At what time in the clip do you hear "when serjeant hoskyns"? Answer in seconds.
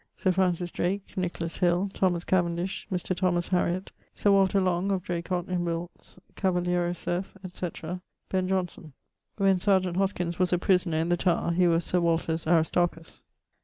9.37-10.39